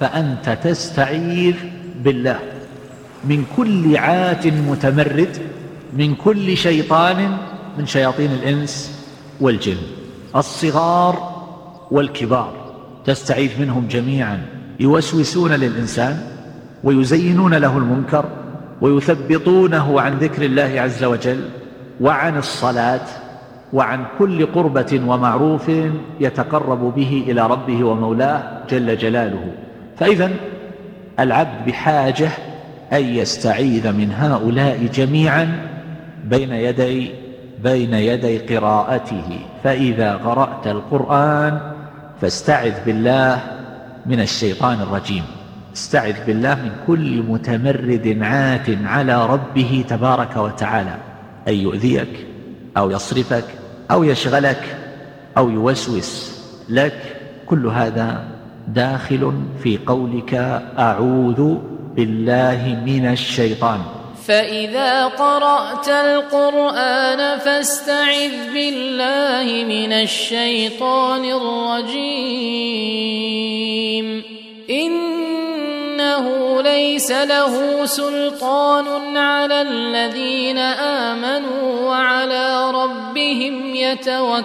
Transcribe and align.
فأنت 0.00 0.58
تستعيذ 0.62 1.54
بالله. 2.04 2.38
من 3.24 3.44
كل 3.56 3.96
عات 3.96 4.46
متمرد 4.46 5.36
من 5.96 6.14
كل 6.14 6.56
شيطان 6.56 7.36
من 7.78 7.86
شياطين 7.86 8.32
الإنس 8.32 9.00
والجن. 9.40 9.76
الصغار 10.36 11.44
والكبار. 11.90 12.52
تستعيذ 13.04 13.60
منهم 13.60 13.86
جميعا. 13.86 14.46
يوسوسون 14.80 15.52
للإنسان 15.52 16.18
ويزينون 16.84 17.54
له 17.54 17.78
المنكر 17.78 18.24
ويثبطونه 18.80 20.00
عن 20.00 20.18
ذكر 20.18 20.42
الله 20.42 20.80
عز 20.80 21.04
وجل 21.04 21.40
وعن 22.00 22.38
الصلاة 22.38 23.06
وعن 23.72 24.04
كل 24.18 24.46
قربة 24.46 25.00
ومعروف 25.06 25.70
يتقرب 26.20 26.94
به 26.94 27.24
إلى 27.28 27.46
ربه 27.46 27.84
ومولاه 27.84 28.62
جل 28.70 28.96
جلاله. 28.96 29.52
فإذا 29.98 30.30
العبد 31.20 31.66
بحاجة 31.66 32.28
أن 32.92 33.04
يستعيذ 33.04 33.92
من 33.92 34.12
هؤلاء 34.12 34.86
جميعا 34.94 35.68
بين 36.24 36.52
يدي 36.52 37.10
بين 37.62 37.94
يدي 37.94 38.38
قراءته. 38.38 39.38
فإذا 39.64 40.14
قرأت 40.14 40.66
القرآن 40.66 41.60
فاستعذ 42.20 42.84
بالله 42.86 43.40
من 44.06 44.20
الشيطان 44.20 44.80
الرجيم. 44.80 45.22
استعذ 45.74 46.26
بالله 46.26 46.54
من 46.54 46.70
كل 46.86 47.22
متمرد 47.22 48.18
عات 48.20 48.66
على 48.84 49.26
ربه 49.26 49.84
تبارك 49.88 50.36
وتعالى. 50.36 50.96
أن 51.48 51.54
يؤذيك 51.54 52.26
أو 52.76 52.90
يصرفك 52.90 53.44
أو 53.90 54.04
يشغلك 54.04 54.76
أو 55.36 55.50
يوسوس 55.50 56.40
لك. 56.68 57.16
كل 57.46 57.66
هذا 57.66 58.24
داخل 58.68 59.32
في 59.62 59.78
قولك 59.86 60.62
أعوذ 60.78 61.54
بالله 61.96 62.82
من 62.86 63.06
الشيطان. 63.12 63.80
فإذا 64.26 65.04
قرأت 65.04 65.88
القرآن 65.88 67.38
فاستعذ 67.38 68.52
بالله 68.54 69.64
من 69.64 69.92
الشيطان 69.92 71.24
الرجيم. 71.24 71.84
إنه 74.70 76.62
ليس 76.62 77.10
له 77.10 77.86
سلطان 77.86 79.16
على 79.16 79.62
الذين 79.62 80.58
آمنوا 80.58 81.88
وعلى 81.88 82.70
ربهم 82.70 83.74
يتوكلون. 83.74 84.44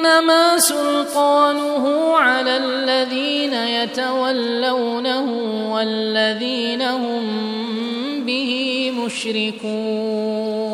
إنما 0.00 0.58
سلطانه 0.58 2.16
على 2.16 2.56
الذين 2.56 3.54
يتولونه 3.54 5.26
والذين 5.72 6.82
هم 6.82 7.24
به 8.24 8.92
مشركون. 9.04 10.69